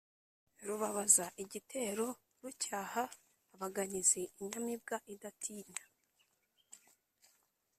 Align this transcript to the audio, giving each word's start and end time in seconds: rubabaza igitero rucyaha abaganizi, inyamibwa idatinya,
rubabaza 0.65 1.25
igitero 1.43 2.07
rucyaha 2.41 3.03
abaganizi, 3.53 4.21
inyamibwa 4.41 4.95
idatinya, 5.13 5.83